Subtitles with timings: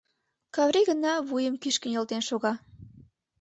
[0.55, 2.53] Каври гына вуйым кӱшкӧ нӧлтен шога.